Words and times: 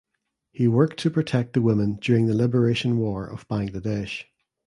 He 0.51 0.67
worked 0.67 0.97
to 1.01 1.11
protect 1.11 1.53
the 1.53 1.61
women 1.61 1.99
during 2.01 2.25
the 2.25 2.33
Liberation 2.33 2.97
War 2.97 3.27
of 3.27 3.47
Bangladesh. 3.47 4.23